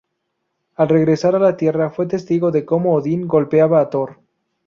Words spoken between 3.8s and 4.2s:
a Thor.